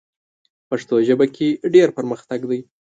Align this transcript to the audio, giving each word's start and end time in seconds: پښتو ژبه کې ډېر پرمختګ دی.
پښتو 0.69 0.95
ژبه 1.07 1.25
کې 1.35 1.47
ډېر 1.73 1.87
پرمختګ 1.97 2.39
دی. 2.49 2.59